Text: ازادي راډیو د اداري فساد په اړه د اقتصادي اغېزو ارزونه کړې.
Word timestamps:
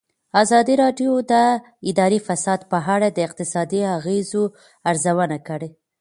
ازادي 0.41 0.75
راډیو 0.83 1.11
د 1.31 1.33
اداري 1.89 2.19
فساد 2.27 2.59
په 2.71 2.77
اړه 2.95 3.07
د 3.11 3.17
اقتصادي 3.27 3.81
اغېزو 3.97 4.43
ارزونه 4.89 5.37
کړې. 5.47 5.69